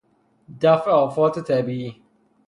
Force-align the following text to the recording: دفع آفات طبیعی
دفع 0.61 0.87
آفات 0.91 1.39
طبیعی 1.39 2.01